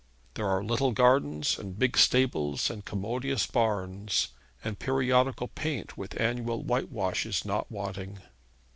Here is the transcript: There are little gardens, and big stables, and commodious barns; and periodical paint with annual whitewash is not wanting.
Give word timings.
There 0.33 0.47
are 0.49 0.63
little 0.63 0.93
gardens, 0.93 1.59
and 1.59 1.77
big 1.77 1.95
stables, 1.95 2.71
and 2.71 2.83
commodious 2.83 3.45
barns; 3.45 4.29
and 4.63 4.79
periodical 4.79 5.49
paint 5.49 5.95
with 5.95 6.19
annual 6.19 6.63
whitewash 6.63 7.23
is 7.27 7.45
not 7.45 7.71
wanting. 7.71 8.17